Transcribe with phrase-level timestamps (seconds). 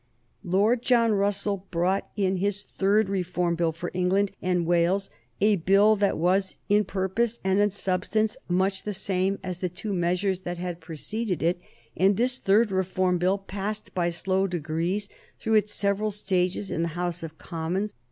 [0.43, 5.95] Lord John Russell brought in his third Reform Bill for England and Wales, a Bill
[5.95, 10.57] that was, in purpose and in substance, much the same as the two measures that
[10.57, 11.61] had preceded it,
[11.95, 15.07] and this third Reform Bill passed by slow degrees
[15.39, 17.93] through its several stages in the House of Commons.